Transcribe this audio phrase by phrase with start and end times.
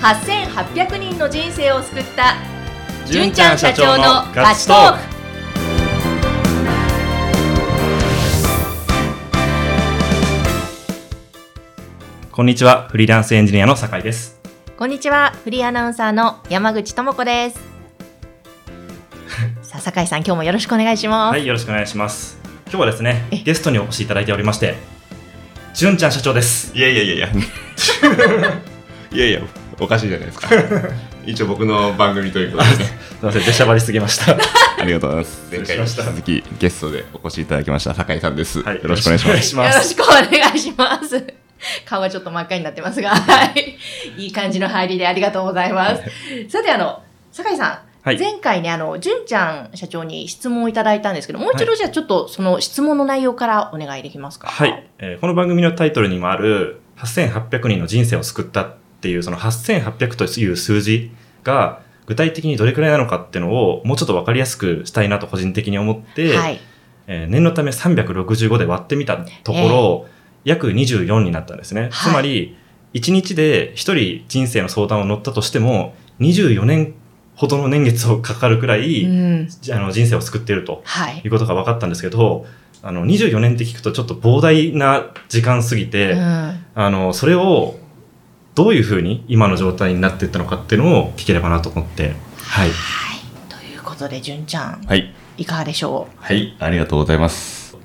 [0.00, 2.36] 8800人の人生を救った
[3.06, 4.98] 純ちゃん社長のガチトーク
[12.32, 14.40] こんにちは、フリーランスエンジニアの酒井です。
[14.78, 17.60] こんにちはフリーアナウンサーの山口智子です
[19.60, 22.38] さあ酒井さん今日もよろしくお願いします、はい、よろしくお願いします。
[22.68, 24.76] 今日はですねえ、ゲストにお越しいただいておりまして、
[25.74, 26.72] 純ちゃん社長です。
[26.74, 27.28] いやいやいやいや。
[29.12, 29.40] いやいや、
[29.80, 30.48] おかしいじゃないですか。
[31.26, 34.36] 一応僕の番組ということで、ね、 すみません、出しゃばりすぎました。
[34.78, 35.48] ありがとうございます。
[35.50, 38.62] 前回に引き続きゲストでお越しいただきました酒井さんです。
[38.62, 39.48] はい、よろしくお願いします。
[39.48, 39.74] します。
[39.74, 41.34] よろしくお願いします。
[41.84, 43.76] 顔はちょっと真っ赤になってますが、はい。
[44.16, 46.02] いい感じの入りでありがとうございます。
[46.48, 47.78] さて、あの、酒井さん。
[48.02, 54.48] はい前回ね、あの、純ちゃん社長に質問をいただいたんですけど、もう一度じゃあちょっとその質問の内容からお願いできますか？
[54.48, 58.70] はい、えーこの番組のタイトルにもある、8800人の人生を救った
[59.00, 61.10] っていう、その8800という数字
[61.42, 66.60] が、具体的にどれくらいなのかっていうのを、もうちょっとわかりやすくしたいなと個人的に思って、はい。
[67.06, 70.06] えー念のため365で割ってみたところ、
[70.44, 71.82] 約24になったんですね。
[71.82, 72.56] はいつまり、
[72.92, 76.94] 1日で1人人生の相談を乗ったとしても、24年
[77.36, 79.48] ほどの年月をかかるくらい、うん。
[79.72, 81.28] あの人生を救っているとはいい。
[81.28, 82.44] うことが分かったんですけど、
[82.82, 86.20] あの24年って聞くとちょっと膨大な時間すぎて、うん
[86.74, 87.79] あのそれを
[88.54, 92.68] どういうふうに今の状態になっていったのかっていうのを聞ければなと思って、はい。
[92.68, 93.18] はい。
[93.48, 95.12] ということで、純ちゃん、はい。
[95.38, 97.76] いかがでしょはい、ありがとうございます。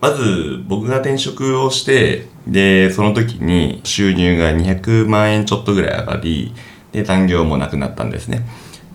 [0.00, 6.54] まず、僕が転職をして、で、その時に収入が200万円ちょっとぐらい上がり、
[6.92, 8.46] で、残業もなくなったんですね。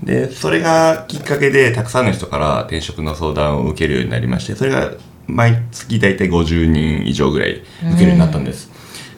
[0.03, 4.91] で、それがきっかけで、たくさんの人から転職の相談を受けるようになりまして、それが
[5.27, 7.63] 毎月大体50人以上ぐらい受
[7.97, 8.69] けるようになったんです。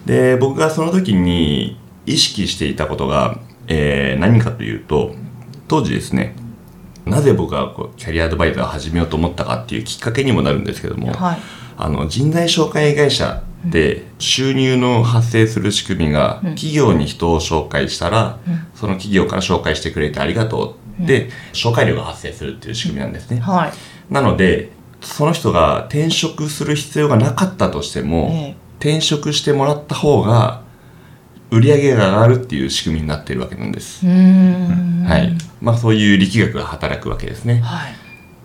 [0.06, 5.16] で、僕がその時に意識していたことが、えー何かというと、
[5.68, 6.36] 当時ですね、
[7.06, 11.38] なぜ僕がこうキャリアアドバイザーを始めようと思ったかっていうきっかけにもなるんですけども、うはい。
[11.78, 18.40] あの人材紹介会社で収入の発生する仕組みが、企業に人を紹介したら、
[18.76, 23.40] その企業から紹介してくれてありがとうで、紹介料が発生するっていう仕組みなんですね。
[23.40, 23.74] はい。
[24.14, 30.62] なのでその人が転職する必要がなかったとしても、ええ転職してもらった方が
[31.56, 34.06] 売り上げが上がるっていう仕組みになっているわけなんです。
[34.06, 34.12] は
[35.18, 35.38] い。
[35.62, 37.62] まあそういう力学が働くわけですね。
[37.62, 37.96] はい。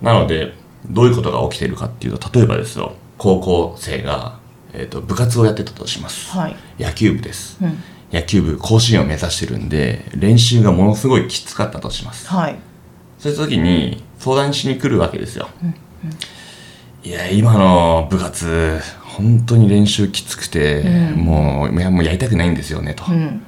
[0.00, 0.54] なので、
[0.88, 4.38] どういうことが起きているかっていうと、例えばですよ、高校生が、
[4.72, 6.30] えー、と部活をやってたとします。
[6.30, 6.56] はい。
[6.78, 7.58] 野球部です。
[7.60, 7.76] うん。
[8.12, 12.28] 野球部甲子園を目指してるんで、練習がものすごいきつかったとします。
[12.28, 12.58] はい。
[13.18, 15.48] そういう時に相談しに来るわけですよ。
[17.02, 18.78] いや、今の部活、
[19.16, 23.04] 本当に練習きつくて、うんもういやもうやりたくないんですよねと。
[23.08, 23.42] うん。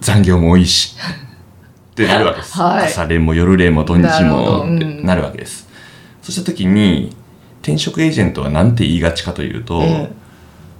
[0.00, 0.96] 残業も多いし。
[1.92, 2.58] ってなるわけです。
[2.58, 4.64] はい朝練も夜練も土日も
[5.02, 5.68] なるわけです。
[6.22, 7.14] そうした時に、
[7.62, 10.10] 転職エージェントは何て言いがちかというと、え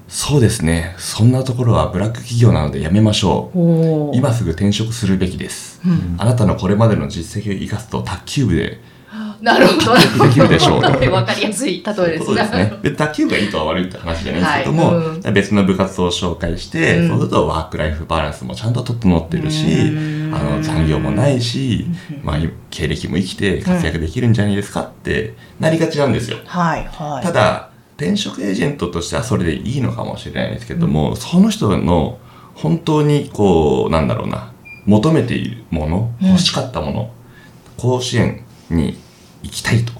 [0.09, 4.17] そうですね、そんなところはブラック企業なのでやめましょえう。
[4.17, 5.81] 今すぐ転職するべきです。
[5.85, 8.81] うんあなたのこれまでの実績を生かすと卓球部で
[9.43, 9.73] なるほ
[10.19, 10.27] ど。
[10.27, 12.73] できるでしょうわかりやすい例えですそうですね。
[12.83, 21.87] で卓球部がいいとは悪いって話じゃないですけども、はいうん別の部活を紹介して、うんそうするとワークライフバランスもちゃんと整ってるし、うんあの残業もないし、
[22.23, 22.37] まあ、
[22.71, 26.39] 経歴も生きて活躍できるんじゃないですかってなりがちなんですよ。
[26.47, 27.25] はい、はい。
[27.25, 32.19] ただ、転職エージェントとしてはそれでいいのかもしれないですけども、その人の
[32.55, 34.53] 本当にこう、なんだろうな、
[34.87, 37.11] 求めているもの、うん欲しかったもの、
[37.77, 38.99] 甲子園に
[39.43, 39.93] 行きたいと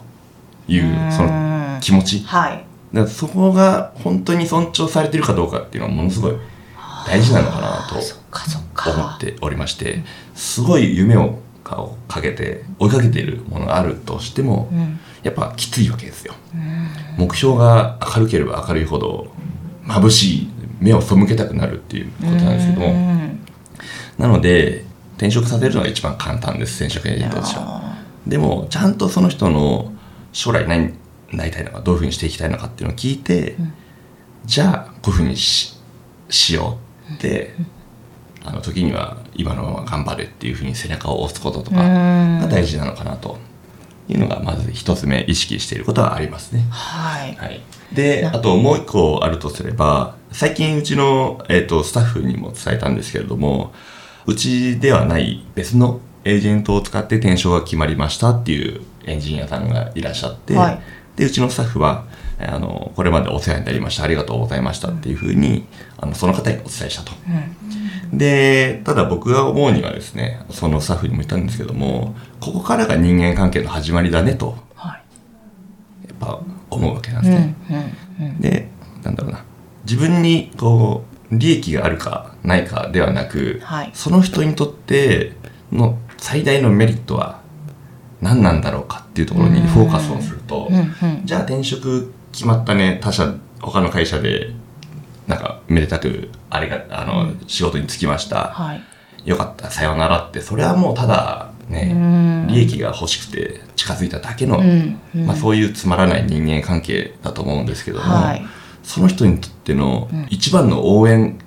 [0.69, 2.21] いうう、んその気持ち。
[2.21, 2.65] はい。
[2.93, 6.33] だからそこが本当に尊重されているかどうかっていうのはものすごい
[7.07, 8.23] 大事なのかなと。
[8.85, 10.03] 思っておりまして、
[10.35, 14.99] すごい夢をかけて追いかけているものがあるとしても、うん。
[15.23, 16.35] やっぱきついわけですよ。
[16.55, 16.93] うん。
[17.17, 19.29] 目標が明るければ明るいほど
[19.87, 20.49] 眩しい
[20.81, 23.47] 目を背けたくなるっていうことなんですけどもうん
[24.19, 24.85] なので
[25.17, 27.92] 転職させるのが一番簡単です転職エージェントとしてはあ
[28.27, 29.93] でもちゃんとその人の
[30.33, 30.95] 将来何
[31.33, 33.75] なりたいのかどういうふうにしていきたいのかっていうのを聞いて、ん。
[34.45, 35.79] じゃあこういうふうにし
[36.29, 36.79] しよ
[37.11, 37.55] うって、
[38.45, 42.41] あの時には今のまま頑張れっていうふうに背中を押すこととーかうん。
[42.41, 43.39] が大事なのかなと
[44.09, 46.67] いうのがまず一つ目意識していることはありますね。
[46.71, 47.35] はい。
[47.37, 47.61] はい、
[47.93, 53.73] であともう一個あるとすれば最近うちの、えー、とスタッフにも伝えたんですけれども
[54.27, 60.83] うちではない別のエージェントを使って転職が決まりましたっていうエンジニアさんがいらっしゃって、はい
[61.17, 62.07] でうちのスタッフは、
[62.39, 64.05] あの、これまでお世話になりました。
[64.05, 65.67] ありがとうございましたっていうふうに、
[65.99, 67.13] あの、その方にお伝えしたと。
[67.29, 75.03] うんで、ただ僕が思うにはですね、そのスタッフにも言ったんですけども、ここからが人間関係の始まりだねと、はい
[76.09, 77.55] やっぱ思うわけなんですね。
[78.21, 78.69] うんうんで、
[79.03, 79.45] なんだろうな。
[79.85, 85.33] 自分に、こう、利益があるかないかではなく、はいその人にとって
[85.73, 87.41] の最大のメリットは
[88.21, 90.71] 何なんだろうかっていうところにフォーカスをすると、
[91.25, 94.53] じゃあ転職決まったね、他社、他の会社で、
[95.27, 98.53] なんか、めでたく、あれが、あの、仕事に就きました。
[98.53, 98.83] はい。
[99.25, 102.47] よかった、さようならって、それはもうただ、ね、うん。
[102.49, 105.27] 利益が欲しくて近づいただけの、うんうん。
[105.27, 108.47] まあそういうつまらない人間関係だと思うんですけども、はい。
[108.85, 110.27] その人にとってのうん。
[110.31, 111.39] 一番の応援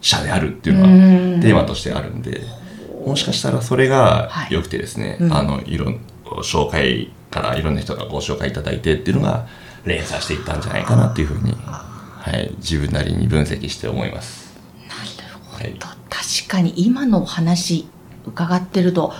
[0.00, 0.92] 者であるっていうのはう
[1.38, 1.40] ん。
[1.40, 2.42] テーマとしてあるんで、
[3.10, 6.00] もしかしたらそれがはい良くてですね、うんあの、いろん、
[6.42, 9.46] 紹介からいろんな人がご紹介いただいてっていうのが
[9.84, 14.56] 連鎖していったんじゃないかなっていうふうに、はい、自分なりに分析して思います。
[14.88, 15.74] はい。
[15.74, 17.88] と確かに今のお話
[18.26, 19.12] 伺ってると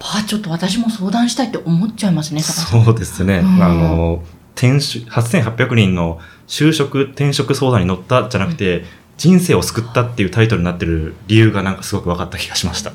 [0.00, 3.38] あちょっと私も相談したいって思っちゃいますねそうですね。
[3.38, 4.22] うんあの、
[4.54, 8.84] 転職、8800人の就職、転職相談に乗ったじゃなくて、
[9.16, 12.92] 人生を救ったっていうタイトルになってる理由がなんかすごく分かった気がしました。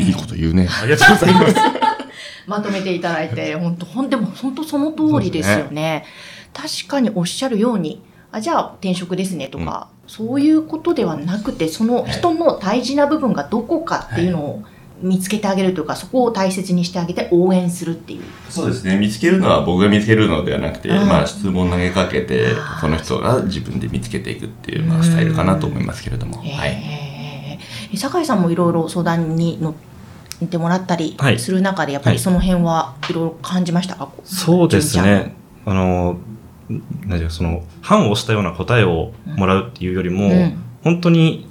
[0.00, 0.68] いいこと言うね。
[0.82, 1.54] ありがとうございます。
[2.46, 6.04] まとめていただいて本当ほんでも本当その通りですよね
[6.54, 14.62] 確かにおっしゃるようにあじゃあ転職ですねとか、そういうことではなくてその人の大事な部分がどこかっていうのを
[15.00, 18.98] 見つけてあげるというか、そこを大切にしてあげて応援するっていうそうですね。
[18.98, 22.48] 見つけるのは僕が見つけるのではなくて、うんまあ質問投げかけて
[22.80, 26.38] その人が自分で見つけていくっていう、まあスタイルかなと思いますけれども。
[26.38, 27.05] はい。
[27.90, 29.74] えー酒井さんもいろいろ相談に乗
[30.44, 31.38] ってもらったりはい。
[31.38, 35.34] する中で、やっぱりその辺はいろいろ感じましたか、そうですね。
[35.64, 36.18] あの、
[36.68, 36.80] 何
[37.10, 40.58] ていうかその、判をしたような答えをもらうっていうよりも、うん。
[40.82, 41.48] 本当に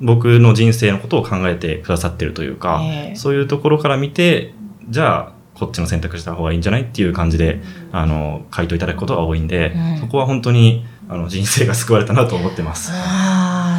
[0.00, 3.16] 僕の人生のことを考えてくださってるというか、ええ。
[3.16, 4.54] そういうところから見て、
[4.88, 7.60] じゃあ、こっちの選択した方がいいんじゃないっていう感じで、
[7.92, 9.98] あの、回答いただくことが多いんで、うん。
[9.98, 12.90] そこは本当に、あの、人生が救われたなと思ってます。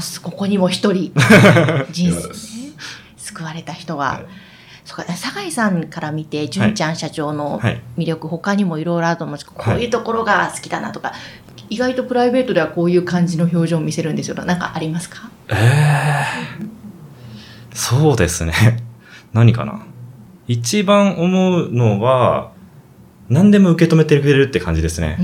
[0.03, 1.11] ああ、ここにも一人、
[1.91, 2.35] 人生そうで、
[3.17, 4.05] 救われた人が。
[4.05, 4.25] はい
[4.85, 7.79] そうか、酒井さんから見て、純ちゃん社長のはい。
[7.97, 11.13] 魅力、他にもいろいろあると思うんですけど、はいこういうところが好きだなとか、
[11.69, 14.35] 意外とプライベートではこういう感じの表情を見せるんですよ。
[14.43, 15.29] なんかありますか？
[15.47, 16.25] え
[16.61, 16.65] え
[17.73, 18.53] そうですね。
[19.31, 19.79] 何かな。
[20.49, 22.51] 一番思うのは、
[23.29, 25.17] 何でも受け止めてくれるって感じですね。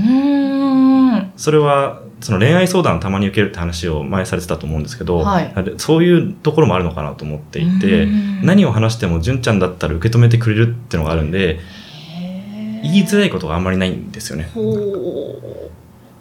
[1.36, 5.54] それは、その恋愛相談をたまに受けるって話を前されてたと思うんですけど、はい。
[5.78, 8.42] そういうところもあるのかなと思っていて、うん。
[8.44, 11.60] 何を話しても純ちゃんだったら受け止めてくれるっていうのがあるんで、
[12.82, 14.50] 言いづらいことがあんまりないんですよね。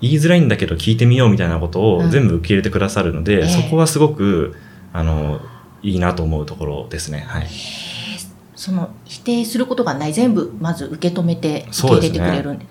[0.02, 2.12] 言いづらいんだけど聞いてみようみたいなことをうん。
[2.12, 3.48] 全部受け入れてくださるので、ええ。
[3.48, 4.56] そこはすごく、
[4.94, 5.42] あの、
[5.84, 7.26] いいなと思うところですね。
[7.28, 7.48] はい。
[8.56, 10.14] その否定することがない。
[10.14, 12.66] 全部まず受け止めて受け入れてくれるんで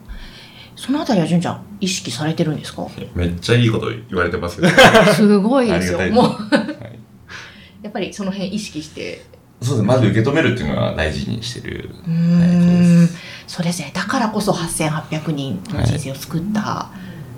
[0.80, 2.86] そのあたりは純ちゃん意識されてるんですか？
[3.14, 4.68] めっちゃいいこと言われてますけど。
[5.12, 5.98] すごいですよ。
[6.12, 6.36] もう。
[7.82, 9.24] やっぱりその辺意識して。
[9.60, 9.86] そうです。
[9.86, 11.90] まず受け止めるっていうのは大事にしてる。
[12.06, 12.56] うーはいそう
[13.02, 13.06] ん。
[13.06, 13.90] ですそうですね。
[13.92, 16.90] だからこそ8800人の人生を救った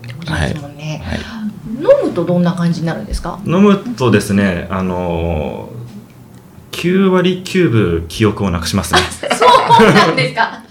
[0.04, 1.19] ってことですもんね、はい。
[1.78, 3.40] 飲むとどんな感じになるんですか？
[3.47, 5.70] 飲むとですね、あの
[6.73, 9.00] 9割9分記憶をなくしますね。
[9.32, 10.62] そうなんですか。
[10.66, 10.70] で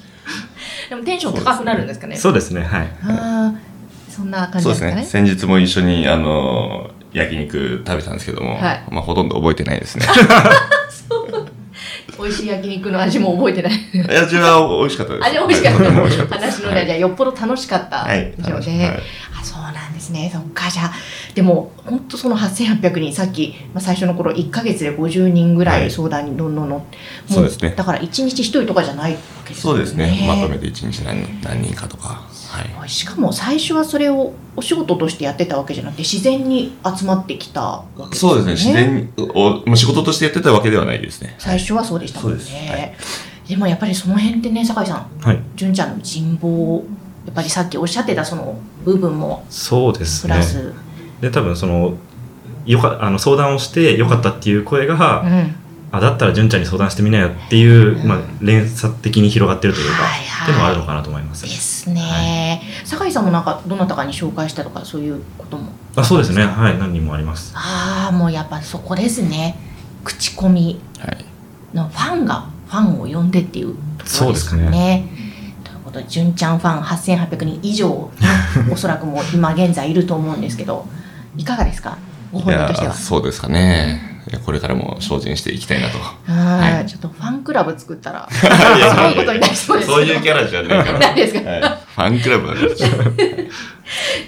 [0.99, 2.15] もテンション高くなるんですかね。
[2.15, 2.89] そうですね、はい。
[3.03, 5.01] あーそんな感じそうですすでかね。
[5.01, 5.07] ね。
[5.07, 8.83] 先日も一緒に、あの、焼肉食べたんですけども、はい。
[8.91, 10.05] まあほとんど覚えてないですね。
[12.21, 13.73] 美味しい焼肉の味も覚えてない。
[14.17, 15.25] 味は美味しかったです。
[15.25, 15.69] 味美味しか
[16.25, 18.31] った話のね、じゃあよっぽど楽しかったはい。
[18.31, 18.99] でしょうね、はい。
[19.39, 20.29] あそうなんですね。
[20.33, 20.91] そっかじゃあ
[21.39, 26.87] でも本当その8800人さっき、まあ、最初の頃1か月で50人ぐらはいい相談にどんどんのも
[27.29, 30.25] そうですねだから1日1人とかじゃないわけですよそうですね。
[30.27, 32.27] まとめて一日何何人かとか。
[32.49, 32.89] はい。
[32.89, 38.73] しかも最初はそれをお仕事としてやってたわけじゃなくて自然に集まってきたわけですよそうですね。
[38.73, 41.35] 自然に、おもう仕事としてやってたわけではないですね。
[41.39, 42.97] 最初はそうでしたもんね
[43.47, 45.39] でもやっぱりその辺ってね酒井さんはい。
[45.55, 46.83] 純ちゃんの人望
[47.25, 50.43] やっぱりさっきおっしゃってたその部分もそうですねプラ。
[50.43, 50.73] ス、
[51.21, 51.95] で、多分その、
[52.65, 55.55] よか、あの、相談をしてよかったっていう声が、うん
[55.91, 61.49] あ、だったら純ちゃんに相談してみなよっていう、まあ、連鎖的に広がってるというか、はいはいっていうのはあるのかなと思いますね。
[61.49, 65.73] ですね、酒井さんもなんかどなたかに紹介したとかそういうことも？
[65.97, 66.45] あそうですね。
[66.45, 66.79] はい。
[66.79, 67.51] 何人もあります。
[67.55, 69.57] ああもうやっぱそこですね
[70.05, 71.25] 口コミはい。
[71.75, 75.09] のファンがファンを呼んでっていうところですかね。
[75.65, 78.09] というこことで、純ちゃんファン8800人以上、
[78.71, 80.87] おそらくもう今現在いると思うんですけど、
[81.37, 81.97] いかがですか？
[82.31, 82.93] ご本人としては。
[82.93, 84.07] そうですかね。
[84.45, 85.97] これからも精進していきたいなと。
[86.31, 90.99] はい、ちょっとファンクラブ作ったら、 すごいことになりそうですそういうキャラじゃないから。
[90.99, 92.89] 何ですか、はい、ファンクラブなんですよ。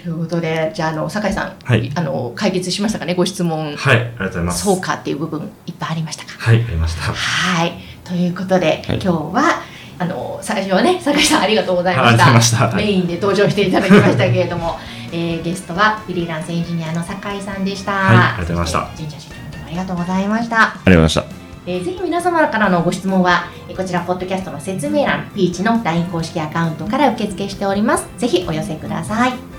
[0.02, 3.76] ということで、じゃあ、あの、酒井さん、はい、あの、解決しましたかね、ご質問。
[3.76, 4.64] はい、ありがとうございます。
[4.64, 6.30] そうかっていう部分、いっぱいありましたか？
[6.38, 7.02] はい、ありました。
[7.12, 7.72] はい。
[8.04, 9.62] ということで、はい、今日は、
[10.00, 12.32] あの、最初はね、酒井さんありがとうございました。
[12.32, 14.80] ましたメインで登場していただきましたけれども、
[15.12, 17.92] えー、ゲストはフリーランスエンジニアの酒井さんでした。
[17.92, 18.80] はい、ありがとうございました。
[18.96, 20.56] 神社社長もありがとうございました。
[20.56, 21.24] ありがとうございました。
[21.64, 28.08] えー、ぜひ皆様からのご質問は、えこちら、ポッドキャストの説明欄、ピーチの LINE 公式アカウントから受付しております。
[28.18, 29.51] ぜひお寄せください。